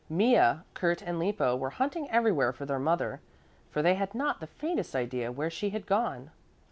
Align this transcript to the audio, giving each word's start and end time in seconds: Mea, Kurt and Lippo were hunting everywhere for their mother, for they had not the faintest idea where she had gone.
Mea, 0.09 0.61
Kurt 0.73 1.03
and 1.03 1.19
Lippo 1.19 1.55
were 1.55 1.69
hunting 1.69 2.09
everywhere 2.09 2.51
for 2.51 2.65
their 2.65 2.79
mother, 2.79 3.21
for 3.69 3.83
they 3.83 3.93
had 3.93 4.15
not 4.15 4.39
the 4.39 4.47
faintest 4.47 4.95
idea 4.95 5.31
where 5.31 5.51
she 5.51 5.69
had 5.69 5.85
gone. 5.85 6.31